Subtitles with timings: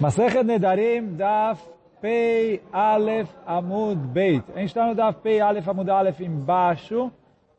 [0.00, 1.60] Masechet Nedarim Daf
[2.00, 4.44] Pei Aleph Amud Beit.
[4.54, 7.10] A gente está no Daf Pei Aleph Amud Aleph embaixo.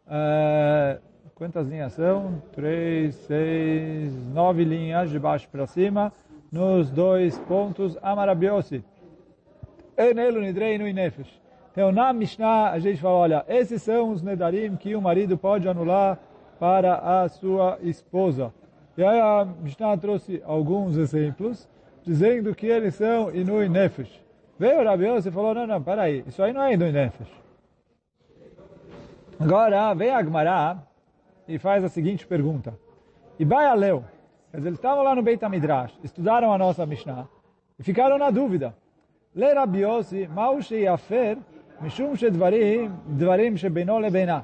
[0.07, 1.01] Uh,
[1.35, 2.41] quantas linhas são?
[2.53, 6.13] Três, seis, nove linhas de baixo para cima.
[6.49, 8.85] Nos dois pontos Amarabiosi.
[9.97, 11.41] Enelu Nidrei no Inefesh.
[11.73, 15.67] Então na Mishnah a gente fala, olha, esses são os Nedarim que o marido pode
[15.67, 16.17] anular
[16.57, 18.53] para a sua esposa.
[18.97, 21.67] E aí a Mishnah trouxe alguns exemplos
[22.09, 24.09] dizendo que eles são Inui Nefesh.
[24.57, 27.31] Veio o Rabi e falou, não, não, peraí, isso aí não é Inui Nefesh.
[29.39, 30.79] Agora, vem a Gemara
[31.47, 32.73] e faz a seguinte pergunta.
[33.37, 34.03] E Leu,
[34.49, 37.27] quer dizer, eles estavam lá no Beit HaMidrash, estudaram a nossa Mishnah,
[37.77, 38.73] e ficaram na dúvida.
[39.35, 41.37] Le Rabi Yossi, Mau Sheyafer,
[41.79, 44.43] Mishum Shedvarim, Dvarim Shebeno Lebena.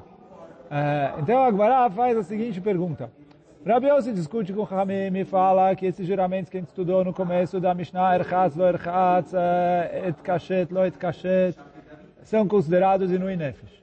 [1.18, 3.10] Então a Gemara faz a seguinte pergunta.
[3.66, 7.12] Rabi Yossi discute com Hamim e fala que esses juramentos que a gente estudou no
[7.12, 9.32] começo da Mishnah, Erchatz, Lo Erchatz,
[10.06, 11.58] Et Kashet, Lo Et Kashet,
[12.22, 13.82] são considerados Inui Nefesh.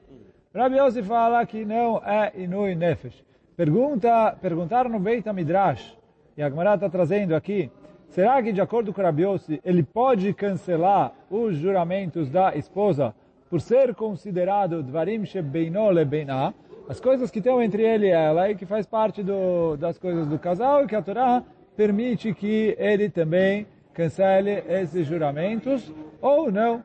[0.56, 3.26] Rabi Yossi fala que não é Inui Nefesh.
[3.58, 5.98] Pergunta, perguntaram no Beit HaMidrash,
[6.38, 7.70] e a Gemara está trazendo aqui,
[8.08, 13.14] será que de acordo com Rabi Yossi, ele pode cancelar os juramentos da esposa
[13.50, 16.54] por ser considerado Dvarim Shebeino Lebeinah,
[16.88, 20.28] as coisas que estão entre ele e ela e que faz parte do, das coisas
[20.28, 21.44] do casal e que a Torá
[21.76, 26.84] permite que ele também cancele esses juramentos ou não.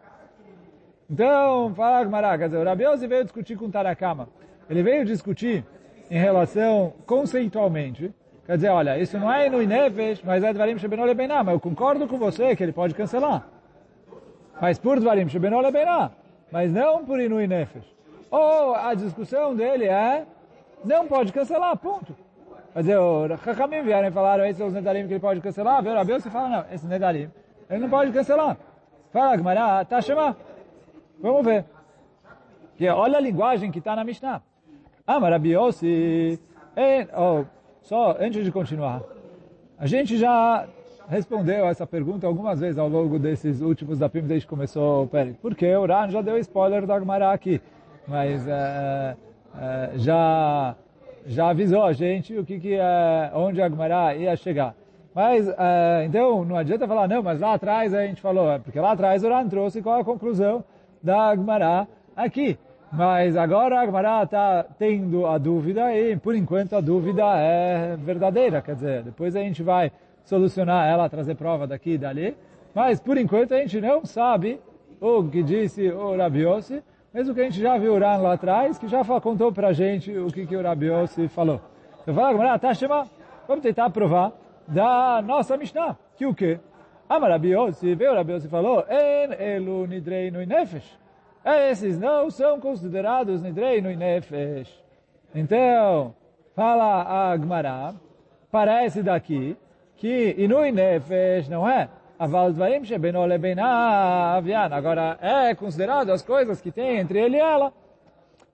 [1.10, 4.28] Então, fala Gmará, quer dizer, o Rabi veio discutir com Tarakama.
[4.68, 5.64] Ele veio discutir
[6.10, 8.12] em relação conceitualmente.
[8.46, 11.60] Quer dizer, olha, isso não é no Inefesh, mas é Dvarim Shebenol Lebenah, mas eu
[11.60, 13.48] concordo com você que ele pode cancelar.
[14.60, 16.12] Mas por Dvarim Shebenol Lebenah,
[16.52, 17.97] mas não por Inu Inefesh.
[18.30, 20.26] Ou a discussão dele é,
[20.84, 22.14] não pode cancelar, ponto.
[22.72, 23.26] Quer dizer, o
[23.82, 26.48] vieram e falaram, esses são os Nedarim que ele pode cancelar, veio Rabi e fala,
[26.48, 27.30] não, esse Nedarim,
[27.68, 28.56] ele não pode cancelar.
[29.10, 30.36] Fala, Gmará, tá chamar.
[31.20, 31.64] Vamos ver.
[32.76, 34.42] Que olha a linguagem que está na Mishnah.
[35.06, 36.38] Ah, Yossi,
[37.16, 37.44] oh,
[37.80, 39.02] só antes de continuar,
[39.78, 40.66] a gente já
[41.08, 45.36] respondeu essa pergunta algumas vezes ao longo desses últimos da desde que começou o Pérez.
[45.38, 47.60] Porque o Ran já deu spoiler da Gmará aqui
[48.08, 49.16] mas uh,
[49.54, 50.74] uh, já
[51.26, 52.80] já avisou a gente o que que uh,
[53.34, 54.74] onde a Gemara ia chegar.
[55.14, 55.48] Mas
[56.04, 59.28] então não adianta falar não, mas lá atrás a gente falou, porque lá atrás o
[59.28, 60.62] Ran trouxe qual a conclusão
[61.02, 62.56] da Gemara aqui.
[62.92, 68.62] Mas agora a Gemara está tendo a dúvida e por enquanto a dúvida é verdadeira,
[68.62, 69.90] quer dizer, depois a gente vai
[70.24, 72.36] solucionar ela, trazer prova daqui e dali.
[72.72, 74.60] Mas por enquanto a gente não sabe
[75.00, 76.82] o que disse o Rabiossi,
[77.18, 80.16] mesmo que a gente já viu o Ran lá atrás, que já contou pra gente
[80.16, 81.60] o que, que o Rabi Yossi falou.
[82.00, 83.08] Então fala, tá chama,
[83.48, 84.30] vamos tentar provar
[84.68, 86.60] da nossa Mishnah, que o quê?
[87.08, 90.96] Mas Rabi Yossi, veio o Rabi Yossi falou, En elu nidrei no nefesh.
[91.44, 94.72] Esses não são considerados nidrei no nefesh.
[95.34, 96.14] Então,
[96.54, 97.94] fala a Gmará,
[98.48, 99.56] parece daqui
[99.96, 101.88] que inui nefesh não é
[104.70, 107.72] Agora, é considerado as coisas que tem entre ele e ela.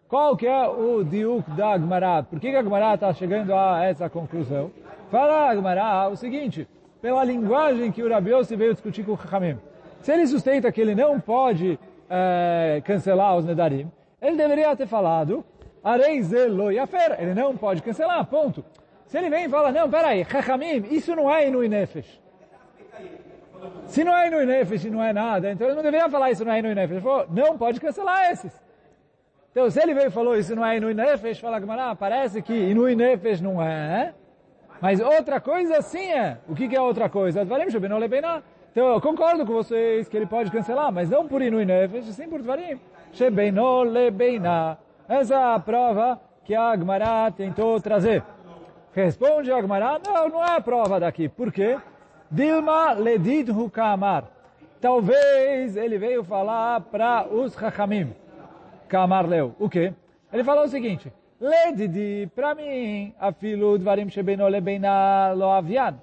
[0.07, 2.23] Qual que é o diuk da Gemara?
[2.23, 4.71] Por que a Gemara está chegando a essa conclusão?
[5.11, 6.69] Fala a Gemara o seguinte,
[7.01, 9.59] pela linguagem que o Rabi Yossi veio discutir com o Chachamim.
[10.03, 11.79] Se ele sustenta que ele não pode
[12.11, 15.43] é, cancelar os Nedarim, ele deveria ter falado.
[17.19, 18.63] Ele não pode cancelar, ponto.
[19.07, 22.24] Se ele vem e fala, não, peraí, Chachamim, isso não é Inui Nefesh.
[23.87, 26.53] Se não é Inui Nefesh, não é nada, então ele não deveria falar isso não
[26.53, 26.93] é Inui Nefesh.
[26.93, 28.53] Ele falou, não, pode cancelar esses.
[29.51, 31.67] Então, se ele veio e falou isso não é Inui Nefesh, fala que
[31.99, 34.13] parece que Inui Nefesh não é,
[34.81, 36.39] mas outra coisa sim é.
[36.49, 37.43] O que, que é outra coisa?
[37.43, 42.29] Então, eu concordo com vocês que ele pode cancelar, mas não por Inui Nefesh, sim
[42.29, 42.81] por Dvarim.
[43.13, 44.77] Shebeno lebeina.
[45.09, 48.25] Essa é a prova que a Agmará tentou trazer.
[48.93, 51.29] Responde a Agmará, não, não é a prova daqui.
[51.29, 51.79] Por quê?
[52.35, 54.25] Dilma ledid hukamar.
[54.81, 58.13] Talvez ele veio falar para os Chachamim.
[58.89, 59.55] Kamar leu.
[59.57, 59.93] O quê?
[60.33, 61.13] Ele falou o seguinte.
[61.41, 65.95] Ledidi, para mim, afilo dvarim shebeno lebeina lo avian.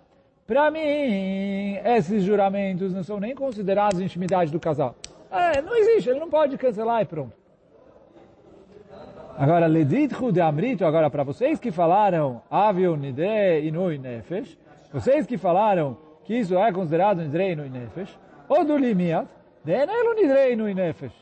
[0.47, 4.95] Para mim, esses juramentos não são nem considerados intimidade do casal.
[5.29, 7.35] É, não existe, ele não pode cancelar e pronto.
[9.37, 14.57] Agora, ledidhu de amrito, agora para vocês que falaram avio nide inui nefesh,
[14.93, 19.27] vocês que falaram que isso é considerado Nidrei no Inefesh, ou do Limiat,
[19.63, 21.13] Denelo Nidrei no Inefesh.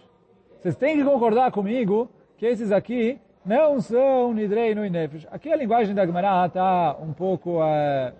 [0.59, 5.27] Vocês têm que concordar comigo que esses aqui não são Nidrei no Inefesh.
[5.31, 8.13] Aqui a linguagem da Gemara está um pouco é,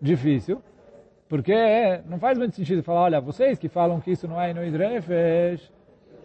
[0.00, 0.62] difícil.
[1.28, 1.54] Porque
[2.06, 5.70] não faz muito sentido falar, olha, vocês que falam que isso não é Inui Nefesh,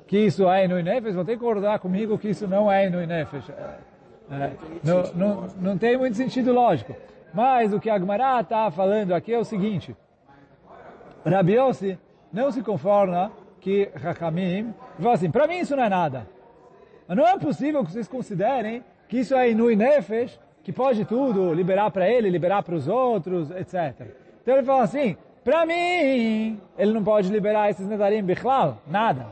[0.07, 3.05] que isso é Inui Nefesh, vão ter que concordar comigo que isso não é Inui
[3.05, 3.49] Nefesh.
[4.31, 4.51] É,
[4.81, 6.95] não, não, não tem muito sentido lógico.
[7.33, 9.95] Mas o que Agmará está falando aqui é o seguinte.
[11.25, 11.97] Rabi Yossi
[12.31, 16.27] não se conforma que Hakamim fala assim, para mim isso não é nada.
[17.07, 21.53] Mas não é possível que vocês considerem que isso é Inui Nefesh, que pode tudo,
[21.53, 24.07] liberar para ele, liberar para os outros, etc.
[24.41, 29.27] Então ele fala assim, para mim, ele não pode liberar esses Nedarim Bichlal, nada.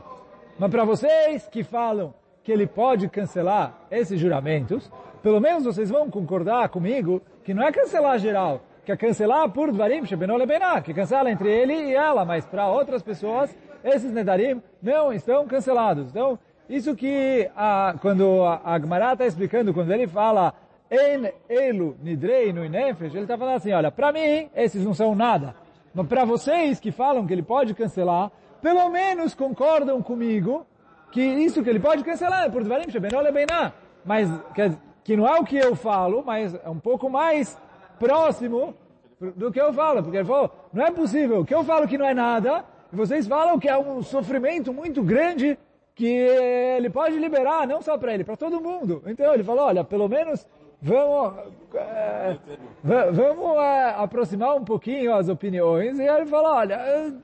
[0.58, 4.90] Mas para vocês que falam que ele pode cancelar esses juramentos,
[5.22, 9.72] pelo menos vocês vão concordar comigo que não é cancelar geral, que é cancelar por
[9.72, 14.62] Dvarim Shebenol Lebenah, que cancela entre ele e ela, mas para outras pessoas, esses Nedarim
[14.82, 16.10] não estão cancelados.
[16.10, 20.54] Então, isso que a, quando a, Gemara está explicando, quando ele fala
[20.90, 25.14] En elu nidrei no inefesh, ele está falando assim, olha, para mim, esses não são
[25.14, 25.54] nada.
[25.94, 28.30] Mas para vocês que falam que ele pode cancelar,
[28.60, 30.66] pelo menos concordam comigo
[31.10, 33.72] que isso que ele pode cancelar é por Dvarim Shebenol Lebenah.
[34.04, 34.70] Mas, que,
[35.04, 37.58] que não é o que eu falo, mas é um pouco mais
[37.98, 38.74] próximo
[39.20, 40.02] do que eu falo.
[40.02, 43.26] Porque ele falou, não é possível que eu falo que não é nada, e vocês
[43.26, 45.58] falam que é um sofrimento muito grande
[45.94, 49.02] que ele pode liberar, não só para ele, para todo mundo.
[49.06, 50.46] Então ele falou, olha, pelo menos
[50.80, 51.34] vamos,
[51.74, 52.36] é,
[52.82, 55.98] vamos é, aproximar um pouquinho as opiniões.
[55.98, 56.80] E ele falou, olha,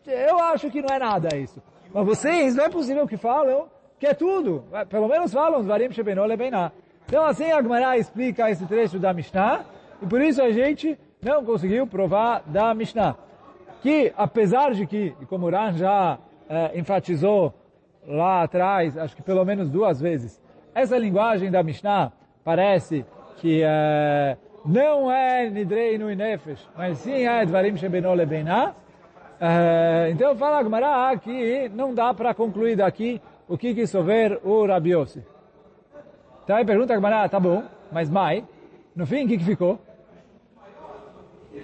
[0.06, 1.62] eu acho que não é nada isso.
[1.92, 4.64] Mas vocês, não é possível que falam que é tudo.
[4.88, 6.72] Pelo menos falam, Varim Shebenol Lebenah.
[7.08, 9.64] Então assim a Gemara explica esse trecho da Mishnah,
[10.02, 13.16] e por isso a gente não conseguiu provar da Mishnah.
[13.80, 16.18] Que, apesar de que, como o Ran já
[16.50, 17.54] é, enfatizou
[18.06, 20.38] lá atrás, acho que pelo menos duas vezes,
[20.74, 22.12] essa linguagem da Mishnah
[22.44, 23.06] parece
[23.38, 28.74] que é, não é Nidrei no Inefesh, mas sim é Dvarim Shebenol Lebenah.
[29.40, 33.18] É, então fala Gemara que não dá para concluir daqui
[33.48, 35.37] o que quis ver o Rabi Yossi.
[36.48, 37.62] Então aí pergunta a Gemara, tá bom,
[37.92, 38.42] mas Mai,
[38.96, 39.78] no fim o que, que ficou?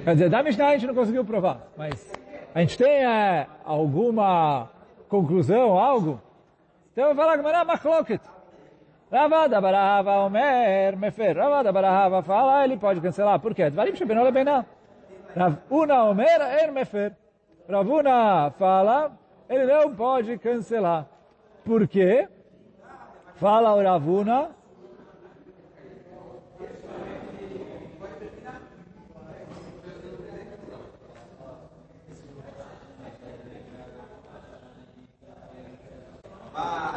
[0.05, 2.13] Quer dizer, da Mishnah a gente não conseguiu provar, mas
[2.55, 4.69] a gente tem é, alguma
[5.09, 6.21] conclusão, algo?
[6.93, 8.21] Então eu falo a Gemara, machloket.
[9.11, 11.35] Ravada Barahava Omer Mefer.
[11.35, 13.41] Ravada Barahava fala, ele pode cancelar.
[13.41, 13.71] Por quê?
[13.71, 14.67] Dvarim Shebenol Benah.
[15.35, 17.17] Ravuna Omer Er Mefer.
[17.67, 19.13] Ravuna fala,
[19.49, 21.07] ele não pode cancelar.
[21.65, 22.29] Por quê?
[23.37, 24.51] Fala o Ravuna,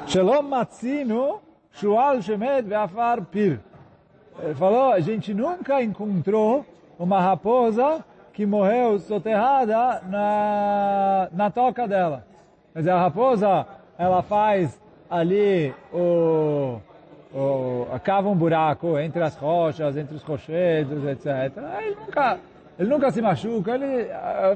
[0.06, 1.42] Shalom Matzino,
[1.74, 3.60] Shual Shemed Be'afar Pir.
[4.40, 6.64] Ele falou, a gente nunca encontrou
[7.00, 12.24] uma raposa que morreu soterrada na, na toca dela.
[12.72, 13.66] Quer dizer, a raposa,
[13.98, 16.80] ela faz ali o,
[17.34, 21.26] o cava um buraco entre as rochas, entre os rochedos, etc.
[21.80, 22.40] Ele nunca,
[22.78, 23.74] ele nunca se machuca.
[23.74, 24.08] Ele,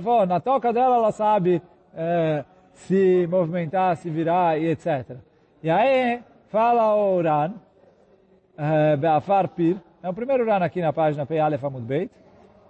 [0.04, 1.60] falou, na toca dela ela sabe
[1.96, 5.18] é, se movimentar, se virar e etc.
[5.64, 7.54] E aí, fala o Uran,
[8.58, 12.12] uh, Be'afar Pir, é o primeiro Uran aqui na página Pei Aleph Beit,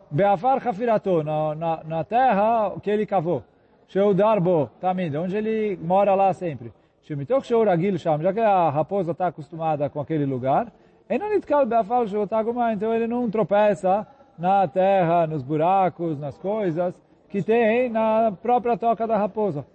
[0.10, 3.44] Be'afar Hafirato, na, na, na terra que ele cavou,
[3.88, 6.74] Sheu Darbo Tamid, onde ele mora lá sempre.
[7.04, 10.72] Shemitok Sheu Ragil Sham, já que a raposa está acostumada com aquele lugar,
[11.10, 19.06] então ele não tropeça na terra, nos buracos, nas coisas que tem na própria toca
[19.06, 19.66] da raposa.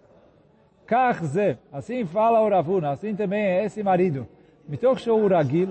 [0.86, 4.26] Kachze, assim fala o Ravuna, assim também é esse marido.
[4.68, 5.04] Mitoch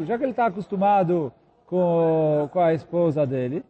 [0.05, 1.31] já que ele está acostumado
[1.65, 3.63] com, com a esposa dele,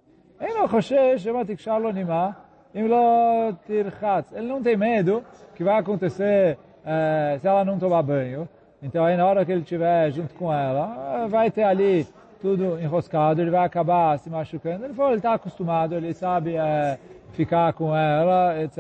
[4.34, 5.24] ele não tem medo
[5.56, 8.50] que vai acontecer eh, se ela não tomar banho.
[8.82, 12.08] Então aí na hora que ele estiver junto com ela, vai ter ali
[12.42, 14.86] tudo enroscado, ele vai acabar se machucando.
[14.86, 17.00] Ele falou, ele está acostumado, ele sabe eh,
[17.32, 18.80] ficar com ela, etc.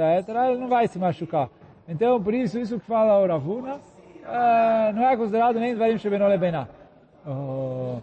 [0.50, 1.50] Ele não vai se machucar.
[1.88, 6.30] Então, por isso, isso que fala o Ravuna, uh, não é considerado nem Dvarim Shebenol
[6.30, 6.68] Lebenah.
[7.26, 8.02] Uh,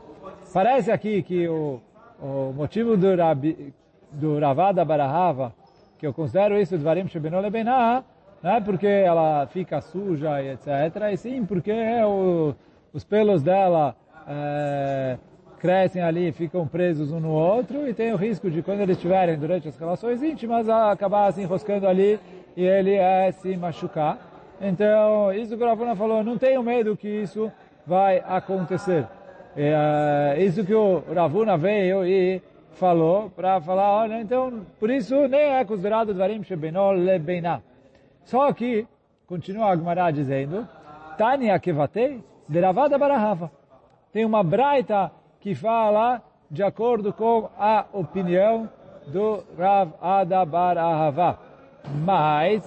[0.53, 1.81] parece aqui que o,
[2.21, 3.75] o motivo do, Rabi,
[4.13, 5.53] do Ravada Barahava,
[5.99, 8.05] que eu considero isso Dvarim Shebenol Lebenah,
[8.41, 10.69] não é porque ela fica suja e etc,
[11.13, 11.73] e sim porque
[12.05, 12.55] o,
[12.93, 13.95] os pelos dela
[14.27, 15.17] é,
[15.59, 19.39] crescem ali, ficam presos um no outro, e tem o risco de quando eles estiverem
[19.39, 22.19] durante as relações íntimas, acabar se enroscando ali
[22.57, 24.19] e ele é se machucar.
[24.61, 27.51] Então, isso que o Rafuna falou, não tenho medo que isso
[27.87, 29.07] vai acontecer.
[29.57, 32.41] E, uh, isso que o Ravuna veio e
[32.73, 37.61] falou para falar, olha, então, por isso nem é considerado Dvarim Shebenol Lebeiná.
[38.25, 38.87] Só que,
[39.27, 40.67] continua a Gemara dizendo,
[41.19, 43.51] Tani Kevatei, Deravada Barahava.
[44.13, 48.69] Tem uma braita que fala de acordo com a opinião
[49.07, 51.39] do Rav Adabar Ahava.
[52.05, 52.63] Mas,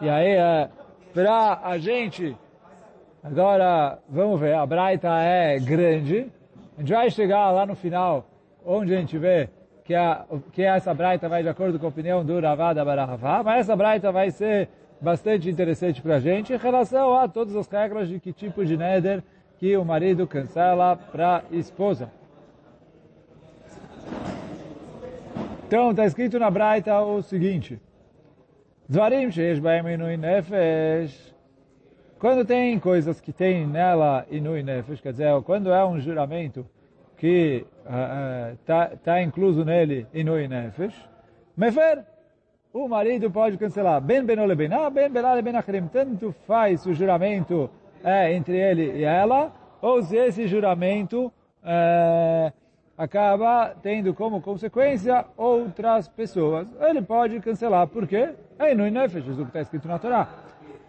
[0.00, 0.68] e aí, é,
[1.12, 2.36] para a gente,
[3.22, 6.30] agora, vamos ver, a braita é grande,
[6.76, 8.26] a gente vai chegar lá no final,
[8.64, 9.48] onde a gente vê
[9.84, 13.42] que, a, que essa braita vai de acordo com a opinião do Rav Adabar Ahava,
[13.42, 14.68] mas essa braita vai ser
[15.00, 18.76] bastante interessante para a gente em relação a todas as regras de que tipo de
[18.76, 19.22] neder
[19.58, 22.10] que o marido cancela para a esposa.
[25.66, 27.80] Então, está escrito na Braita o seguinte.
[28.90, 31.32] Zvarim sheish baem inui nefesh.
[32.18, 36.66] Quando tem coisas que tem nela inui nefesh, quer dizer, quando é um juramento
[37.16, 37.64] que
[38.64, 41.08] está uh, uh, tá incluso nele inui nefesh,
[41.56, 42.04] mefer,
[42.72, 44.00] o marido pode cancelar.
[44.00, 45.86] Ben benole benah, ben belale benachrim.
[45.86, 47.70] Tanto faz o juramento
[48.02, 51.32] é entre ele e ela, ou se esse juramento
[51.62, 52.52] é,
[53.00, 56.68] acaba tendo como consequência outras pessoas.
[56.78, 57.86] Ele pode cancelar.
[57.86, 58.34] Por quê?
[58.58, 60.28] É inui nefesh, isso que está escrito na Torá.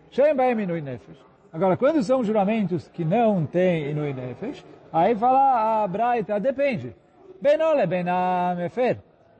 [0.10, 1.18] Shem inui nefesh.
[1.54, 6.94] Agora, quando são juramentos que não têm inui nefesh, aí fala a Braita, depende.
[7.42, 8.98] Benole benam mefer.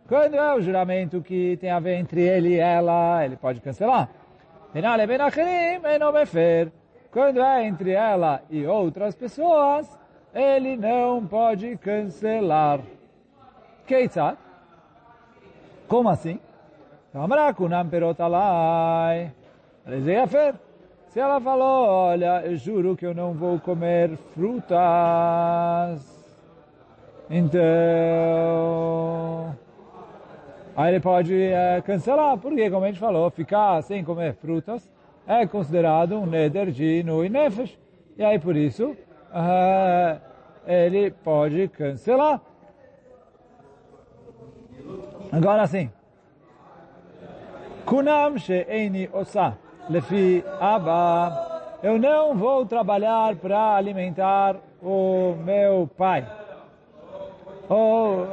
[0.08, 4.10] Quando é o juramento que tem a ver entre ele e ela, ele pode cancelar.
[4.74, 6.72] Benale benacherim eno mefer.
[7.12, 10.00] Quando é entre ela e outras pessoas,
[10.34, 12.80] ele não pode cancelar.
[13.86, 14.38] Keitzat?
[15.88, 16.40] Como assim?
[21.08, 24.80] Se ela falou, olha, eu juro que eu não vou comer frutas.
[27.30, 28.52] Então...
[30.74, 34.90] Aí ele pode é, cancelar, porque como a gente falou, ficar sem comer frutas
[35.28, 37.78] é considerado um neder de Nui Nefesh.
[38.18, 38.96] E aí por isso,
[40.66, 42.42] ele pode cancelar.
[45.32, 45.90] Agora sim.
[47.86, 49.58] Kunam she'eni osa
[49.90, 51.78] lefi abba.
[51.82, 56.26] Eu não vou trabalhar para alimentar o meu pai.
[57.70, 58.28] Ou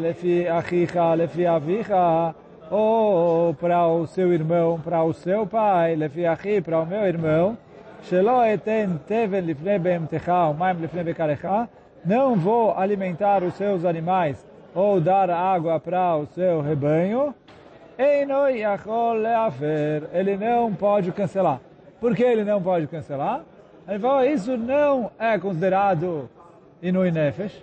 [0.00, 2.34] lefi achicha, lefi avicha
[2.70, 7.58] ou para o seu irmão, para o seu pai, lefiachi, para o meu irmão,
[8.02, 11.68] shelo eten teven lifnei beemtecha, umaim lifnei bekarecha,
[12.04, 17.34] não vou alimentar os seus animais ou dar água para o seu rebanho,
[20.12, 21.60] ele não pode cancelar.
[22.00, 23.42] Por que ele não pode cancelar?
[23.86, 26.28] Ele falou, isso não é considerado
[26.82, 27.62] inui nefesh,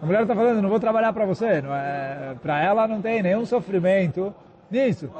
[0.00, 1.46] a mulher está falando, não vou trabalhar para você.
[1.46, 4.32] É, para ela não tem nenhum sofrimento
[4.70, 5.10] nisso.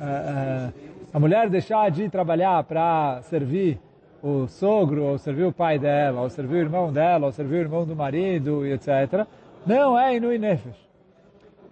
[0.00, 3.80] É, é, a mulher deixar de trabalhar para servir
[4.22, 7.60] o sogro, ou servir o pai dela, ou servir o irmão dela, ou servir o
[7.60, 9.26] irmão do marido, etc.
[9.66, 10.88] Não é inui nefesh.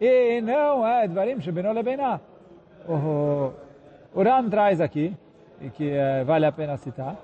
[0.00, 2.20] E não é dvarim shebeno lebená.
[2.88, 3.52] O,
[4.14, 5.14] o Ram traz aqui,
[5.60, 7.16] e que é, vale a pena citar,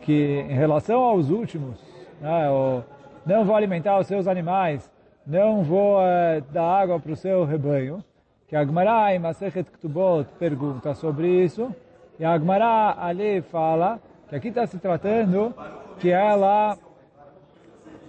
[0.00, 1.78] que em relação aos últimos,
[2.20, 2.82] né, o,
[3.24, 4.90] não vou alimentar os seus animais,
[5.26, 8.02] não vou uh, dar água para o seu rebanho,
[8.50, 11.72] que a Agmará em Masechet Ktubot pergunta sobre isso,
[12.18, 15.54] e a Agmará ali fala que aqui está se tratando
[16.00, 16.76] que ela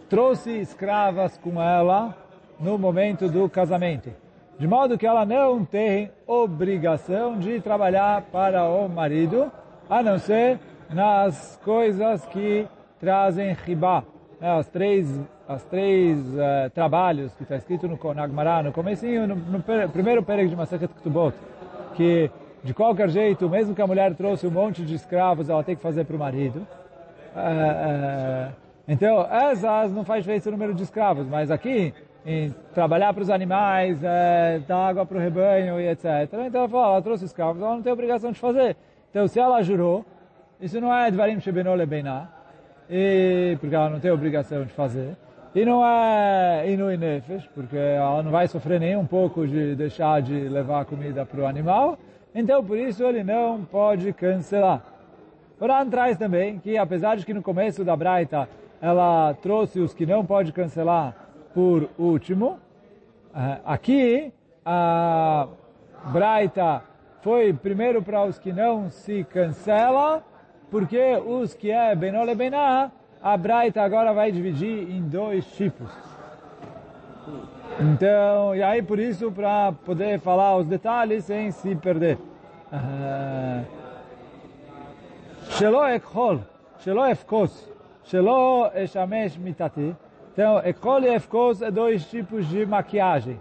[0.10, 2.18] trouxe escravas com ela
[2.60, 4.10] no momento do casamento,
[4.58, 9.52] de modo que ela não tem obrigação de trabalhar para o marido,
[9.88, 12.68] a não ser nas coisas que
[13.00, 14.04] trazem ribá,
[14.40, 15.08] né, os três,
[15.56, 20.50] os três uh, trabalhos que está escrito no Nagmará, no comecinho, no, no primeiro período
[20.50, 21.36] de Masachet Ktubot,
[21.96, 22.30] que
[22.64, 25.82] de qualquer jeito, mesmo que a mulher trouxe um monte de escravos, ela tem que
[25.82, 26.60] fazer para o marido.
[27.36, 28.54] Uh, uh,
[28.88, 31.94] então, essas não faz diferença o número de escravos, mas aqui,
[32.26, 34.00] em trabalhar para os animais,
[34.68, 36.06] dar água para o rebanho e etc.
[36.46, 38.76] Então ela falou, ela trouxe escravos, ela não tem obrigação de fazer.
[39.10, 40.06] Então, se ela jurou,
[40.60, 42.30] isso não é Dvarim Shebenol Lebeiná,
[42.90, 45.16] e, porque ela não tem obrigação de fazer.
[45.54, 46.64] E não é
[46.98, 51.42] Nefesh, porque ela não vai sofrer nem um pouco de deixar de levar comida para
[51.42, 51.98] o animal.
[52.34, 54.82] Então, por isso, ele não pode cancelar.
[55.60, 58.48] Oran traz também que, apesar de que no começo da Braita
[58.82, 61.14] ela trouxe os que não pode cancelar
[61.54, 62.58] por último,
[63.36, 64.34] eh, aqui
[64.66, 65.48] a
[66.06, 66.82] Braita
[67.22, 70.24] foi primeiro para os que não se cancela
[70.72, 72.90] porque os que é Benole Bená,
[73.22, 75.90] a Braita agora vai dividir em dois tipos.
[77.80, 82.18] Então, e aí por isso, para poder falar os detalhes sem se perder.
[85.52, 86.40] Shelo ekhol,
[86.80, 87.70] shelo efkos,
[88.04, 89.96] shelo eshamesh mitati.
[90.34, 93.40] Então, ekhol e efkos é dois tipos de maquiagem.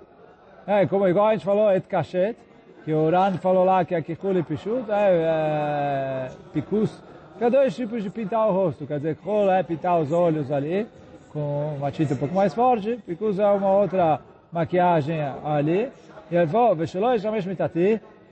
[0.66, 2.36] É, como igual a gente falou, et cachet,
[2.84, 7.02] que o Rand falou lá que é kikul e pichut, é, é, picus,
[7.44, 8.86] é dois tipos de pintar o rosto.
[8.86, 10.86] Quer dizer, kol é pintar os olhos ali,
[11.32, 14.20] com uma tinta um pouco mais forte, picus é uma outra
[14.52, 15.88] maquiagem ali.
[16.30, 16.76] E ele falou,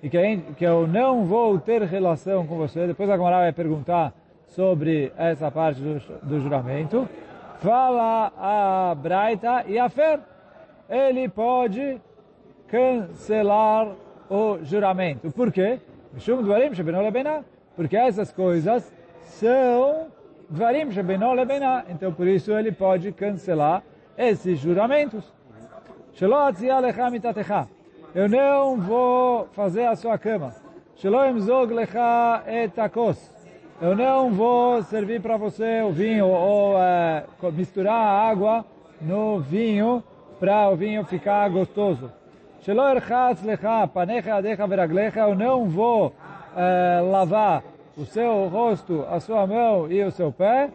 [0.02, 2.86] e que, que eu não vou ter relação com você.
[2.86, 4.12] Depois a Gamara vai perguntar
[4.46, 7.08] sobre essa parte do, do juramento.
[7.58, 10.20] Fala a Braita e a Fer.
[10.88, 12.00] Ele pode
[12.68, 13.88] cancelar
[14.30, 15.30] o juramento.
[15.32, 15.80] Por quê?
[17.76, 18.92] Porque essas coisas
[19.28, 20.08] são
[20.48, 21.84] Dvarim Shebenol Lebena.
[21.88, 23.82] Então por isso ele pode cancelar
[24.16, 25.32] esses juramentos.
[28.14, 30.54] Eu não vou fazer a sua cama.
[33.80, 38.64] Eu não vou servir para você o vinho ou é, misturar a água
[39.00, 40.02] no vinho
[40.40, 42.10] para o vinho ficar gostoso.
[42.66, 42.74] Eu
[45.36, 46.12] não vou
[46.56, 47.62] é, lavar
[47.98, 50.70] o seu rosto, a sua mão e o seu pé.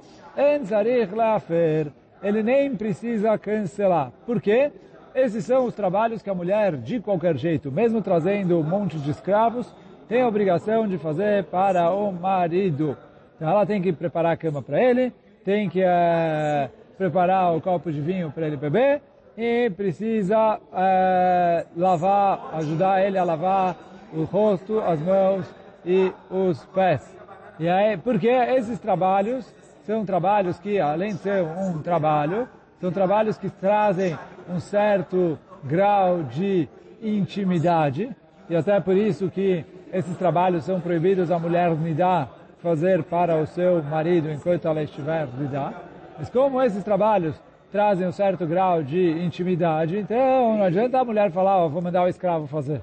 [2.21, 4.11] Ele nem precisa cancelar.
[4.25, 4.71] Por quê?
[5.15, 9.11] Esses são os trabalhos que a mulher, de qualquer jeito, mesmo trazendo um monte de
[9.11, 9.73] escravos,
[10.09, 12.97] tem a obrigação de fazer para o marido.
[13.35, 15.13] Então ela tem que preparar a cama para ele,
[15.45, 19.01] tem que é, preparar o copo de vinho para ele beber
[19.37, 23.75] e precisa é, lavar, ajudar ele a lavar
[24.13, 27.17] o rosto, as mãos e os pés.
[27.59, 29.45] E aí, porque esses trabalhos
[29.85, 32.47] são trabalhos que, além de ser um trabalho,
[32.79, 34.17] são trabalhos que trazem
[34.49, 36.67] um certo grau de
[37.01, 38.15] intimidade,
[38.49, 42.27] e até por isso que esses trabalhos são proibidos a mulher nidá
[42.59, 45.73] fazer para o seu marido enquanto ela estiver nidá.
[46.17, 47.39] Mas como esses trabalhos
[47.71, 52.03] trazem um certo grau de intimidade, então não adianta a mulher falar, oh, vou mandar
[52.03, 52.81] o escravo fazer.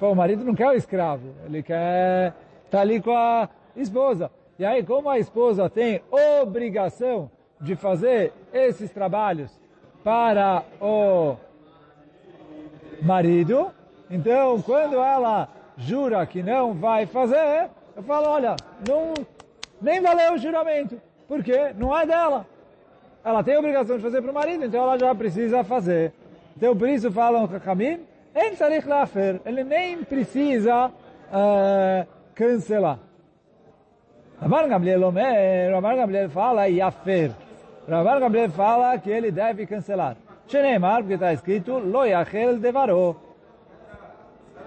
[0.00, 2.32] O marido não quer o escravo, ele quer
[2.64, 4.30] estar tá ali com a esposa.
[4.58, 6.00] E aí, como a esposa tem
[6.42, 7.30] obrigação
[7.60, 9.50] de fazer esses trabalhos
[10.04, 11.36] para o
[13.02, 13.72] marido.
[14.10, 18.56] Então, quando ela jura que não vai fazer, eu falo, olha,
[18.88, 19.12] não,
[19.80, 22.46] nem valeu o juramento, porque não é dela.
[23.24, 26.12] Ela tem obrigação de fazer para o marido, então ela já precisa fazer.
[26.56, 28.00] Então, por isso falam Kakamim,
[29.44, 32.98] ele nem precisa uh, cancelar.
[34.40, 35.12] Rabar Gamliel
[35.72, 37.32] Rabar Gamliel fala, Yafer.
[37.88, 40.16] Rabar Gabriel fala que ele deve cancelar.
[40.46, 43.16] Shenemar, porque está escrito, Lo yachel devaró.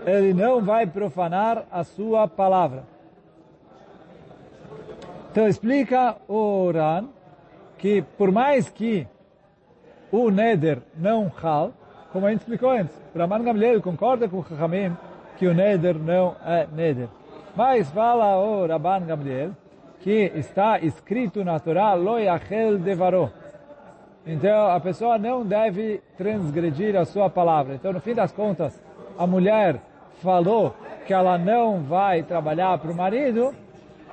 [0.05, 2.83] Ele não vai profanar a sua palavra.
[5.31, 7.09] Então explica o Ran
[7.77, 9.07] que por mais que
[10.11, 11.71] o Neder não hal,
[12.11, 14.95] como a gente explicou antes, Raman Gamliel concorda com o Chachamim
[15.37, 17.07] que o Neder não é Neder.
[17.55, 19.51] Mas fala o Rabban Gamliel
[20.01, 23.29] que está escrito na Torá, lo yachel devaró.
[24.25, 27.75] Então, a pessoa não deve transgredir a sua palavra.
[27.75, 28.79] Então, no fim das contas,
[29.17, 29.79] a mulher
[30.21, 33.53] falou que ela não vai trabalhar para o marido,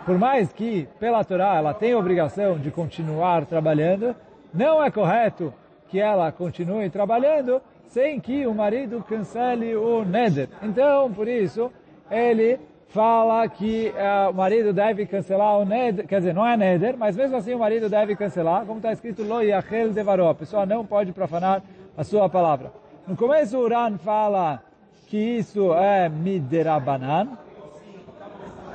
[0.05, 4.15] por mais que, pela Torá, ela tem a obrigação de continuar trabalhando,
[4.53, 5.53] não é correto
[5.89, 10.49] que ela continue trabalhando sem que o marido cancele o neder.
[10.63, 11.73] Então, por isso,
[12.11, 16.97] ele fala que uh, o marido deve cancelar o neder, quer dizer, não é neder,
[16.97, 20.65] mas mesmo assim o marido deve cancelar, como está escrito, lo yachel devaró, a pessoa
[20.65, 21.63] não pode profanar
[21.97, 22.73] a sua palavra.
[23.07, 24.63] No começo o Ran fala
[25.07, 27.29] que isso é miderabanan,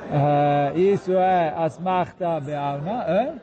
[0.10, 3.34] uh, isso é asmachta be'alma, é?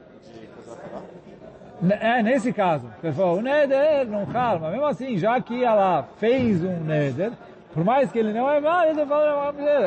[2.00, 7.32] É, nesse caso, o neder não calma, mesmo assim, já que ela fez um neder,
[7.72, 9.02] por mais que ele não é válido,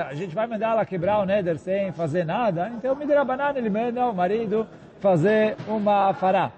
[0.10, 4.08] a gente vai mandar ela quebrar o neder sem fazer nada, então banana ele manda
[4.08, 4.66] o marido
[5.00, 6.52] fazer uma fará.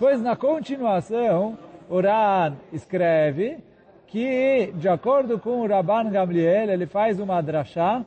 [0.00, 1.56] Pois na continuação,
[1.88, 3.58] o Ran escreve
[4.08, 8.04] que, de acordo com o Rabban Gamliel, ele faz uma drachá,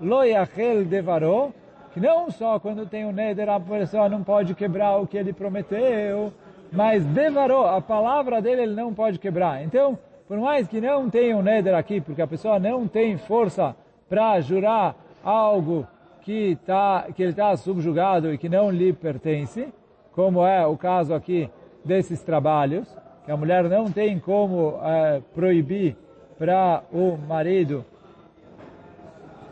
[0.00, 1.50] lo yachel devaró,
[1.92, 5.32] que não só quando tem o neder a pessoa não pode quebrar o que ele
[5.32, 6.32] prometeu,
[6.72, 9.62] mas devaró, a palavra dele ele não pode quebrar.
[9.64, 9.98] Então,
[10.28, 13.74] por mais que não tenha um neder aqui, porque a pessoa não tem força
[14.08, 15.86] para jurar algo
[16.22, 19.68] que, tá, que ele está subjugado e que não lhe pertence,
[20.12, 21.50] como é o caso aqui
[21.84, 22.86] desses trabalhos,
[23.24, 25.96] que a mulher não tem como é, proibir
[26.38, 27.84] para o marido,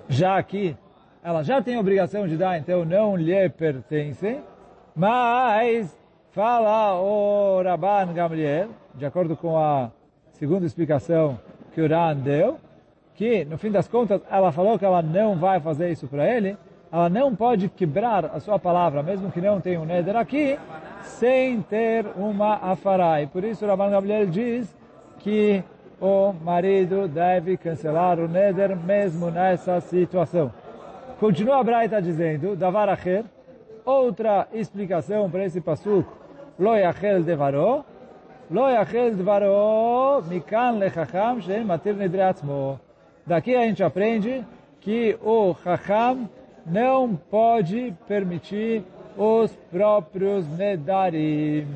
[0.08, 0.76] já que
[1.28, 4.40] ela já tem obrigação de dar, então não lhe pertence,
[4.96, 5.94] mas
[6.30, 9.90] fala o Rabban Gamliel, de acordo com a
[10.32, 11.38] segunda explicação
[11.74, 12.56] que o Ran deu,
[13.14, 16.56] que no fim das contas ela falou que ela não vai fazer isso para ele,
[16.90, 20.58] ela não pode quebrar a sua palavra, mesmo que não tenha um neder aqui,
[21.02, 23.20] sem ter uma afará.
[23.20, 24.74] E por isso o Rabban Gabriel diz
[25.18, 25.62] que
[26.00, 30.50] o marido deve cancelar o neder mesmo nessa situação.
[31.18, 33.24] Continua a Braita dizendo, Davar Acher,
[33.84, 36.06] outra explicação para esse pasuk,
[36.56, 37.84] Lo yachel devaro,
[38.48, 42.78] Lo yachel devaro, mikan lechacham, shen matir nedre atzmo.
[43.26, 44.46] Daqui a gente aprende
[44.80, 46.30] que o chacham
[46.64, 48.84] não pode permitir
[49.16, 51.66] os próprios nedarim.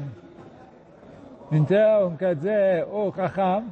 [1.51, 3.65] Então, quer dizer, o chacham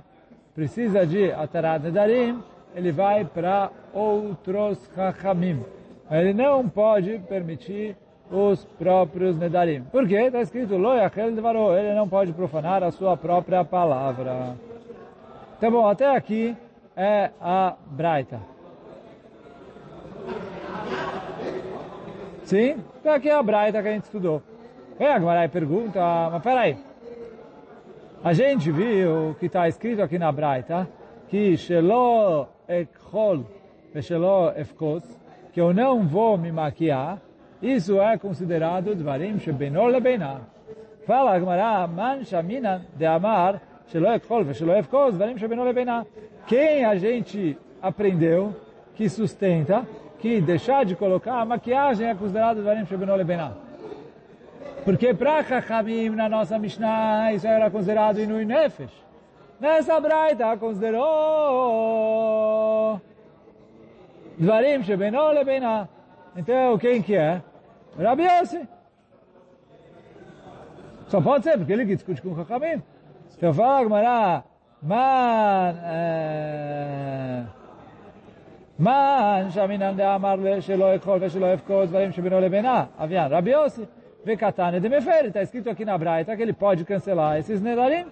[0.53, 2.43] precisa de atarat nedarim,
[2.75, 5.65] ele vai para outros chachamim.
[6.11, 7.97] Ele não pode permitir
[8.31, 9.83] os próprios nedarim.
[9.85, 10.23] Por quê?
[10.23, 14.57] Está escrito, lo yachel devaro, ele não pode profanar a sua própria palavra.
[15.57, 16.57] Então, bom, até aqui
[16.97, 18.41] é a Braita.
[22.45, 22.77] Sim?
[23.01, 24.43] Então aqui é a Braita que a gente estudou.
[24.99, 26.77] Vem agora e pergunta, mas peraí.
[28.23, 30.89] A gente viu que está escrito aqui na Braita
[31.29, 33.45] que Shelo Ekhol
[34.01, 35.03] Shelo Efkos,
[35.53, 37.19] que eu não vou me maquiar,
[37.61, 40.43] isso é considerado Dvarim Shebenor Lebeinar.
[41.05, 46.07] Fala Agmará, Man Shamina de Amar Shelo Ekhol Shelo Efkos, Dvarim Shebenor Lebeinar.
[46.47, 48.55] Quem a gente aprendeu
[48.95, 49.85] que sustenta
[50.21, 53.57] que deixar de colocar a maquiagem é considerado Dvarim Shebenor Lebeinar.
[54.85, 59.10] Porque para Chachamim, na nossa Mishnah, isso era considerado Inui Nefesh.
[59.61, 61.01] Nessa Braita considerou
[64.39, 65.89] Dvarim Shebenor Lebeinar.
[66.35, 67.43] Então, quem que é?
[67.99, 68.67] Rabi Yossi.
[71.09, 72.83] Só pode ser, porque ele que discute com Chachamim.
[73.37, 74.45] Então fala, Gmará,
[74.83, 75.75] man,
[78.79, 83.89] man, shaminan de amar shelo ekhol veshelo efkos dvarim shebino lebena, avian, Rabi Yossi,
[84.25, 88.07] vekatane de mefer, está escrito aqui na Braita que ele pode cancelar esses nedarim,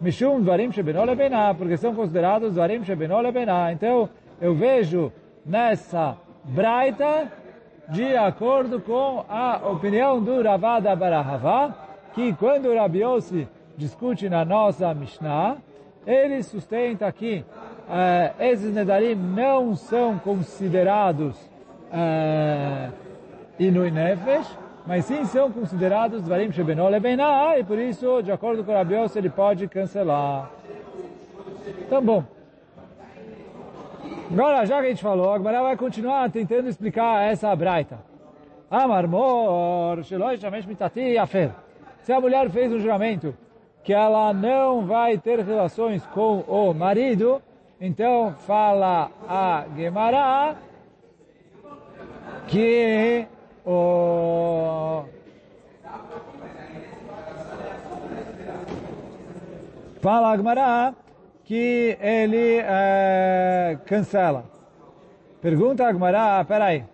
[0.00, 3.72] mishum dvarim shebino lebena, porque são considerados dvarim shebino lebena.
[3.72, 4.08] Então,
[4.40, 5.12] eu vejo
[5.44, 7.30] nessa Braita,
[7.88, 11.74] de acordo com a opinião do Ravada Barahava,
[12.14, 15.56] que quando o Rabi Yossi discute na nossa Mishnah,
[16.06, 17.44] ele sustenta que
[17.88, 21.36] uh, esses nedarim não são considerados
[21.92, 22.92] uh,
[23.58, 24.46] Inui Nefesh,
[24.88, 26.90] mas sim são considerados Dvarim Shebenol
[27.58, 30.50] e por isso, de acordo com o Rabi Yossi, ele pode cancelar.
[31.86, 32.24] Então, bom.
[34.32, 37.98] Agora, já que a gente falou, agora vai continuar tentando explicar essa braita.
[38.70, 40.02] Amarmor.
[40.04, 40.14] Se
[42.10, 43.36] a mulher fez um juramento
[43.84, 47.42] que ela não vai ter relações com o marido,
[47.78, 50.56] então fala a Gemara
[52.46, 53.26] que
[53.70, 55.04] o
[60.00, 60.94] fala a Gemara
[61.44, 64.44] que ele é, cancela.
[65.42, 66.84] Pergunta a Gemara, peraí.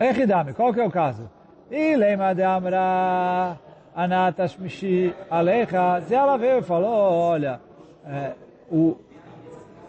[0.00, 1.30] Echidame, qual que é o caso?
[1.70, 3.56] E lema de Amra
[3.94, 7.60] Anatashmishi Alecha, se ela veio e falou, olha,
[8.04, 8.32] é,
[8.68, 8.96] o,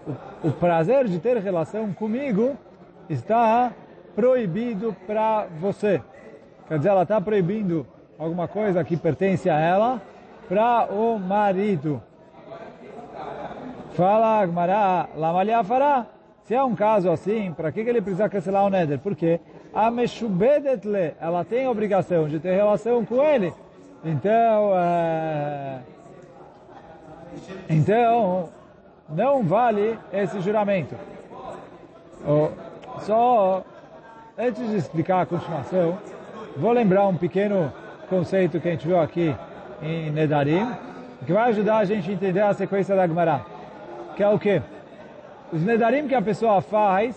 [0.07, 2.55] o, o prazer de ter relação comigo
[3.09, 3.71] está
[4.15, 6.01] proibido para você.
[6.67, 7.85] Quer dizer, ela está proibindo
[8.17, 10.01] alguma coisa que pertence a ela
[10.47, 12.01] para o marido.
[13.93, 16.05] Fala Agmará, Lamalia fará.
[16.43, 18.99] Se é um caso assim, para que, que ele precisa cancelar o Neder?
[18.99, 19.39] Porque
[19.73, 23.53] a Meshubedetle, ela tem obrigação de ter relação com ele.
[24.03, 25.79] Então, é...
[27.69, 28.49] então
[29.09, 30.95] não vale esse juramento.
[33.05, 33.63] Só
[34.35, 35.99] antes de explicar a continuação,
[36.57, 37.71] vou lembrar um pequeno
[38.09, 39.35] conceito que a gente viu aqui
[39.79, 40.67] em Nedarim,
[41.23, 43.45] que vai ajudar a gente a entender a sequência da Gemara.
[44.15, 44.59] Que é o quê?
[45.53, 47.15] Os Nedarim que a pessoa faz,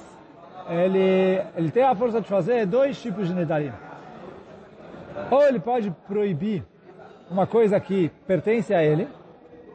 [0.69, 3.73] ele, ele tem a força de fazer dois tipos de Nedarim.
[5.31, 6.63] Ou ele pode proibir
[7.31, 9.09] uma coisa que pertence a ele,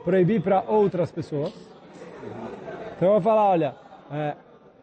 [0.04, 1.52] proibir para outras pessoas.
[2.96, 3.76] Então eu vou falar, olha,
[4.12, 4.36] é,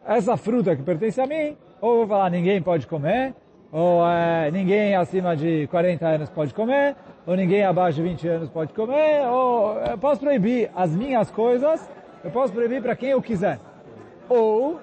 [0.05, 3.33] essa fruta que pertence a mim, ou vou falar, ninguém pode comer,
[3.71, 8.49] ou é, ninguém acima de 40 anos pode comer, ou ninguém abaixo de 20 anos
[8.49, 11.89] pode comer, ou eu posso proibir as minhas coisas,
[12.23, 13.59] eu posso proibir para quem eu quiser.
[14.27, 14.79] Ou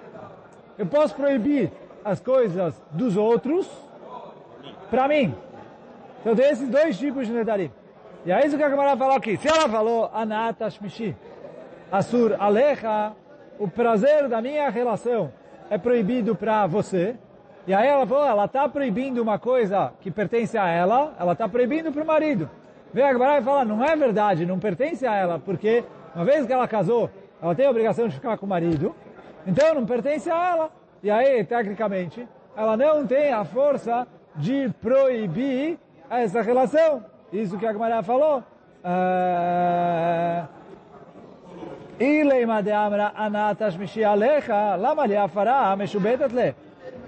[0.77, 1.71] eu posso proibir
[2.05, 3.69] as coisas dos outros
[4.91, 5.35] para mim.
[6.21, 7.71] Então tem esses dois tipos de nedarim.
[8.25, 9.37] E é isso que a Gemara falou aqui.
[9.37, 11.17] Se ela falou anata shmishi,
[11.91, 13.13] asur alecha,
[13.59, 15.33] o prazer da minha relação
[15.71, 17.17] é proibido para você,
[17.67, 21.49] e aí ela falou, ela está proibindo uma coisa que pertence a ela, ela está
[21.49, 22.49] proibindo para o marido.
[22.93, 26.47] Vem a Gemara e fala, não é verdade, não pertence a ela, porque uma vez
[26.47, 27.11] que ela casou,
[27.43, 28.95] ela tem a obrigação de ficar com o marido,
[29.47, 30.71] então não pertence a ela.
[31.03, 35.79] E aí, tecnicamente, ela não tem a força de proibir
[36.11, 37.05] essa relação.
[37.33, 38.43] Isso que a Gemara falou.
[42.01, 46.55] Ileima de amra anatash mishi alecha, lama li afara meshubetat le.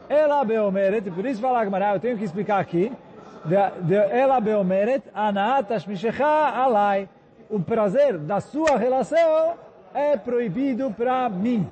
[0.09, 2.93] Ela beomeret, por isso fala a Gemara, eu tenho que explicar aqui.
[4.11, 7.09] Ela beomeret anatash mishecha alai.
[7.49, 9.55] O prazer da sua relação
[9.95, 11.69] é proibido para mim.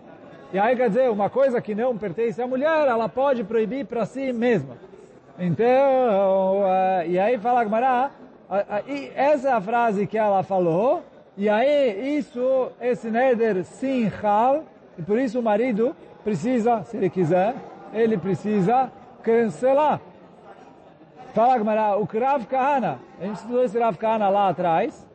[0.53, 4.07] E aí quer dizer, uma coisa que não pertence à mulher, ela pode proibir para
[4.07, 4.77] si mesma.
[5.39, 8.11] Então, uh, e aí fala a Gemara,
[8.87, 11.03] e essa é a frase que ela falou,
[11.39, 13.65] e aí isso, esse neder
[14.25, 14.65] hal,
[14.99, 17.55] e por isso o marido precisa, se ele quiser,
[17.95, 18.91] ele precisa
[19.23, 20.01] cancelar.
[21.33, 25.07] Fala Gemara, o Krav Kahana, a gente estudou esse Rav Kahana lá atrás,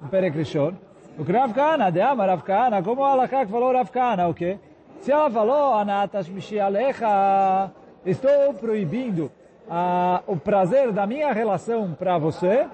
[0.00, 0.74] no Perekrishon,
[1.18, 4.60] o Rav Kahana, de ama Rav Kahana, como a que falou Kahana, o quê?
[5.00, 7.72] Se ela falou, Anatash Mishi Alecha,
[8.06, 9.32] estou proibindo
[9.68, 12.68] ah, o prazer da minha relação para você,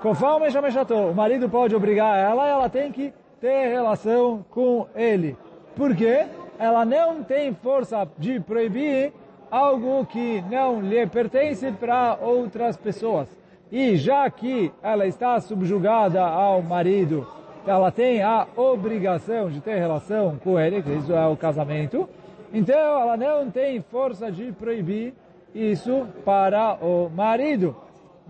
[0.00, 5.36] conforme o marido pode obrigar ela, ela tem que ter relação com ele.
[5.76, 6.26] Por quê?
[6.58, 9.12] Ela não tem força de proibir
[9.50, 13.28] algo que não lhe pertence para outras pessoas.
[13.70, 17.26] E já que ela está subjugada ao marido,
[17.66, 22.08] ela tem a obrigação de ter relação com ele, que isso é o casamento,
[22.52, 25.12] então ela não tem força de proibir
[25.54, 27.76] isso para o marido.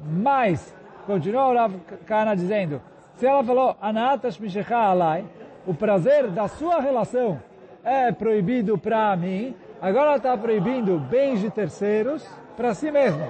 [0.04, 0.74] Mas,
[1.08, 2.82] continua o Rav Kana dizendo,
[3.16, 5.24] se ela falou, Anatash Mishecha Alai,
[5.66, 7.40] o prazer da sua relação
[7.82, 12.22] é proibido para mim, agora ela está proibindo bens de terceiros
[12.54, 13.26] para si mesma.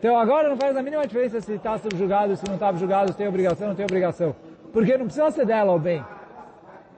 [0.00, 3.18] Então agora não faz a mínima diferença se está subjugado, se não está subjugado, se
[3.18, 4.34] tem obrigação, não tem obrigação.
[4.72, 6.04] Porque não precisa ser dela o bem.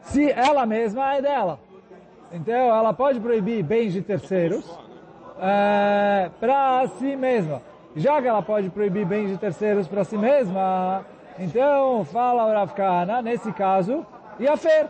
[0.01, 1.61] Se ela mesma é dela.
[2.33, 4.65] Então ela pode proibir bens de terceiros,
[5.39, 7.61] é, para si mesma.
[7.97, 11.05] Já que ela pode proibir bens de terceiros para si mesma,
[11.39, 14.07] então fala o Rav Kahana, nesse caso,
[14.39, 14.87] e a Fer,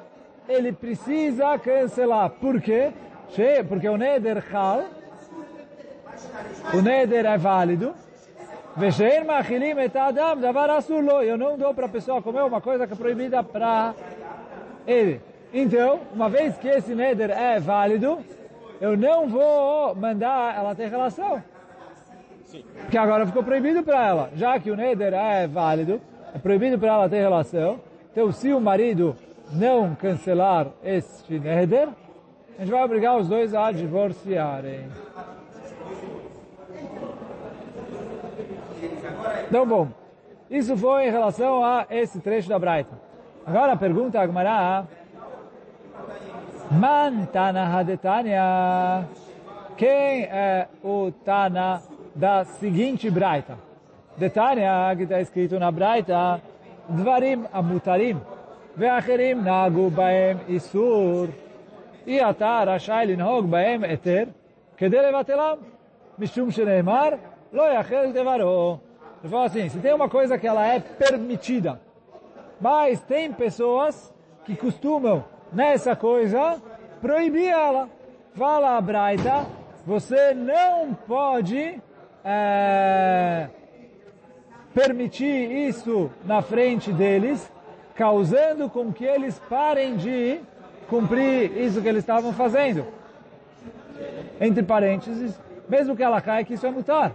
[0.49, 2.31] ele precisa cancelar.
[2.31, 2.93] Por quê?
[3.69, 4.83] Porque o Neder Chal,
[6.75, 7.95] o Neder é válido,
[11.25, 13.95] eu não dou para a pessoa comer uma coisa que é proibida para
[14.87, 15.21] ele.
[15.53, 18.19] Então, uma vez que esse Neder é válido,
[18.81, 21.43] eu não vou mandar ela ter relação.
[22.59, 24.31] Porque agora ficou proibido para ela.
[24.35, 26.01] Já que o neder é válido,
[26.35, 27.81] é proibido para ela ter relação.
[28.13, 29.17] Então, se o marido
[29.53, 31.89] não cancelar este neder,
[32.59, 34.89] a gente vai obrigar os dois a divorciarem.
[39.49, 39.89] Então, bom,
[40.51, 42.99] isso foi em relação a esse trecho da Braita.
[43.47, 44.85] Agora a pergunta a Agmará
[46.71, 49.09] Man Tana Hadetania.
[49.77, 51.81] Quem é o Tana
[52.20, 53.58] da seguinte Braita?
[54.18, 56.42] Detania, que está escrito na Braita,
[56.88, 58.20] Dvarim Amutarim,
[58.76, 61.30] Veacherim Nagu Baem Isur,
[62.08, 64.24] e אתה רשאי לנהוג בהם היתר
[64.78, 65.58] כדי לבטלם,
[66.20, 67.10] משום שנאמר,
[67.54, 68.78] לא יחל דברו.
[69.24, 71.82] Ele fala assim, se tem uma coisa que ela é permitida,
[72.62, 74.14] mas tem pessoas
[74.46, 76.62] que costumam nessa coisa,
[77.02, 77.90] proibir ela.
[78.36, 79.48] Fala a Braita,
[79.84, 81.82] você não pode
[82.25, 83.49] é,
[84.75, 87.51] permitir isso na frente deles,
[87.95, 90.41] causando com que eles parem de
[90.89, 92.87] cumprir isso que eles estavam fazendo.
[94.41, 97.13] Entre parênteses, mesmo que ela caia, que isso é mutar.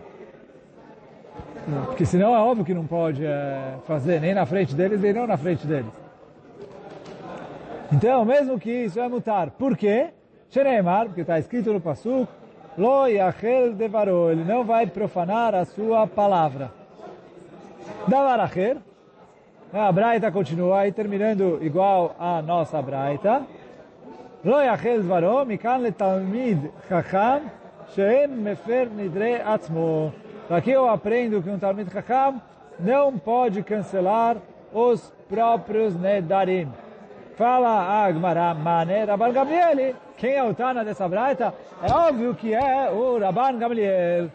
[1.85, 5.25] Porque senão é óbvio que não pode é, fazer nem na frente deles, nem não
[5.25, 5.91] na frente deles.
[7.91, 10.09] Então, mesmo que isso é mutar, por quê?
[10.49, 12.27] Sheneemar, porque está escrito no Pasuk,
[12.77, 16.71] Lo yachel devaro, ele não vai profanar a sua palavra.
[18.07, 18.77] Davaracher,
[19.73, 23.43] a Braita continua aí, terminando igual a nossa Braita.
[24.43, 27.41] Lo yachel devaro, mikan letalmid chacham,
[27.93, 30.11] She'em mefer nidre atzmo.
[30.49, 32.41] Daqui eu aprendo que um Talmid Chacham
[32.79, 34.37] não pode cancelar
[34.73, 36.67] os próprios Nedarim.
[37.37, 39.95] Fala a Gmará, Mane Rabban Gamliel.
[40.17, 41.53] Quem é o Tana dessa braita?
[41.83, 44.31] É óbvio que é o Rabban Gamliel.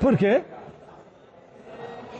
[0.00, 0.42] Por quê?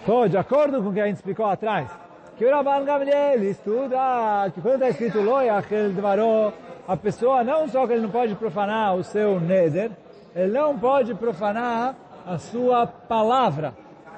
[0.04, 1.90] Pô, de acordo com o que a gente explicou atrás,
[2.36, 6.52] que o Rabban Gamliel estuda que quando está escrito Loyachel Dvaró,
[6.86, 9.90] a pessoa não só que ele não pode profanar o seu neder,
[10.36, 11.94] ele não pode profanar
[12.26, 13.72] a sua palavra.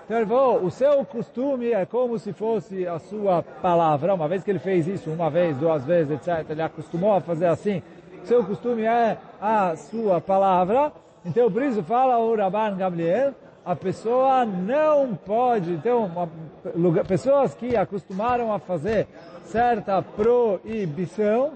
[0.06, 4.14] Então ele falou, o seu costume é como se fosse a sua palavra.
[4.14, 7.46] Uma vez que ele fez isso, uma vez, duas vezes, etc., ele acostumou a fazer
[7.46, 7.82] assim.
[8.22, 10.92] O seu costume é a sua palavra.
[11.24, 16.28] Então por isso fala o Rabban Gamliel, a pessoa não pode, então, uma,
[16.76, 19.08] lugar, pessoas que acostumaram a fazer
[19.42, 21.54] certa proibição,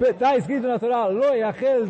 [0.00, 1.88] está escrito na Torá, lo yachel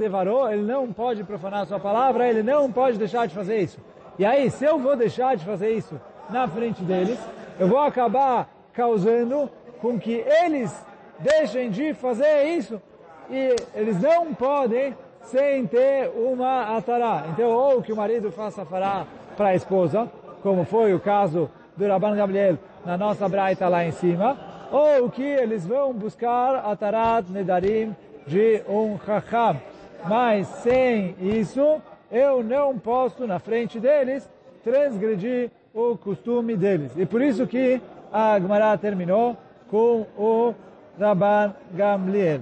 [0.51, 3.79] ele não pode profanar sua palavra, ele não pode deixar de fazer isso.
[4.23, 7.19] E aí, se eu vou deixar de fazer isso na frente deles,
[7.59, 10.73] eu vou acabar causando com que eles
[11.19, 12.81] deixem de fazer isso
[13.29, 17.25] e eles não podem sem ter uma atará.
[17.33, 19.05] Então, ou que o marido faça fará
[19.37, 20.09] para a esposa,
[20.41, 24.39] como foi o caso do Rabban Gabriel na nossa braita lá em cima,
[24.71, 27.93] ou que eles vão buscar atarat nedarim
[28.25, 29.61] de um chacham.
[30.09, 34.29] Mas sem isso, eu não posso, na frente deles,
[34.62, 36.92] transgredir o costume deles.
[36.96, 37.81] E por isso que
[38.12, 39.35] a Gemara terminou
[39.70, 40.55] com o
[41.01, 42.40] Rabban Gamliel.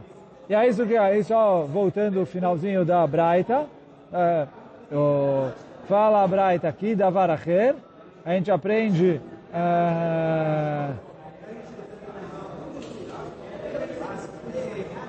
[0.49, 3.67] E é isso que aí só voltando ao finalzinho da Braita,
[4.13, 4.49] é,
[4.93, 5.49] o,
[5.87, 7.77] fala a Braita aqui da Varacher,
[8.25, 9.21] a gente aprende
[9.55, 10.89] é,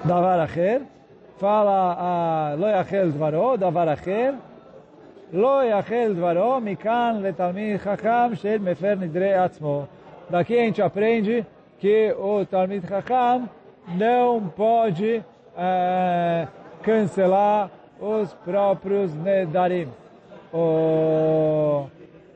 [0.05, 0.83] da Varacher,
[1.39, 4.35] fala a Lo Yachel Dvaro, da Varacher,
[5.33, 9.87] Lo Yachel Dvaro, Mikan Letalmid Chacham Shel Mefer Nidre Atzmo.
[10.29, 11.45] Daqui a gente aprende
[11.79, 13.49] que o Talmid Chacham
[13.95, 15.23] não pode
[16.83, 19.87] cancelar os próprios Nedarim.
[20.51, 21.85] O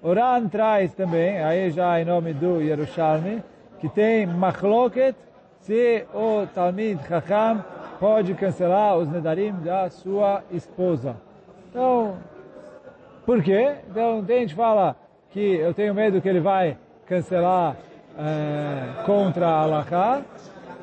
[0.02, 3.44] Oran traz também, aí já em nome do Yerushalmi,
[3.82, 5.18] que tem Machloket
[5.60, 7.62] se o Talmid Chacham
[8.00, 11.18] pode cancelar os Nedarim da sua esposa.
[11.70, 12.16] Então,
[13.26, 13.76] por quê?
[13.90, 14.96] Então, tem gente que fala
[15.32, 17.76] que eu tenho medo que ele vai cancelar
[18.18, 20.26] é, contra a Alaha,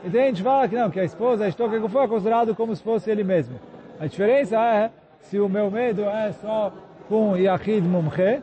[0.05, 2.75] e tem gente que fala que não, que a esposa, a Shtoka foi considerado como
[2.75, 3.59] se fosse ele mesmo.
[4.01, 6.73] A diferença é se o meu medo é só
[7.09, 8.43] com Yahid Mumche,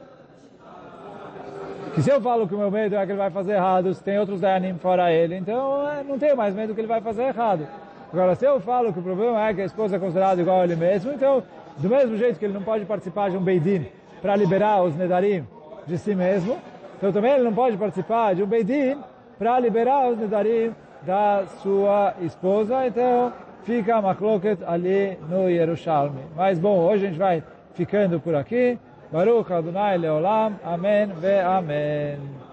[1.93, 4.03] que se eu falo que o meu medo é que ele vai fazer errado, se
[4.03, 7.23] tem outros Dayanim fora ele, então é, não tenho mais medo que ele vai fazer
[7.23, 7.67] errado.
[8.12, 10.63] Agora, se eu falo que o problema é que a esposa é considerada igual a
[10.63, 11.43] ele mesmo, então,
[11.79, 13.85] do mesmo jeito que ele não pode participar de um Beidin
[14.21, 15.47] para liberar os Nedarim
[15.87, 16.57] de si mesmo,
[16.97, 18.97] então também ele não pode participar de um Beidin
[19.37, 26.21] para liberar os Nedarim da sua esposa, então fica a Makloket ali no Yerushalmi.
[26.35, 28.77] Mas bom, hoje a gente vai ficando por aqui.
[29.11, 30.59] Baruch Adonai Leolam.
[30.63, 32.48] Amém ve Amém.